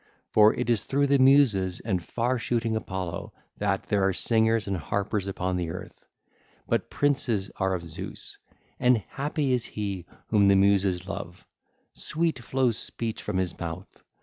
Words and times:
For 0.31 0.51
it 0.55 0.67
is 0.67 0.85
through 0.85 1.05
the 1.05 1.19
Muses 1.19 1.79
and 1.79 2.03
far 2.03 2.39
shooting 2.39 2.75
Apollo 2.75 3.33
that 3.59 3.83
there 3.83 4.01
are 4.03 4.13
singers 4.13 4.67
and 4.67 4.75
harpers 4.75 5.27
upon 5.27 5.57
the 5.57 5.69
earth; 5.69 6.07
but 6.67 6.89
princes 6.89 7.51
are 7.57 7.75
of 7.75 7.85
Zeus, 7.85 8.39
and 8.79 8.97
happy 9.09 9.53
is 9.53 9.63
he 9.65 10.07
whom 10.31 10.47
the 10.47 10.55
Muses 10.55 11.07
love: 11.07 11.45
sweet 11.93 12.39
flows 12.43 12.79
speech 12.79 13.21
from 13.21 13.37
his 13.37 13.59
mouth. 13.59 14.01